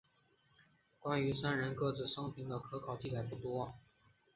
[0.99, 3.75] 关于三人各自生平的可考记载不多。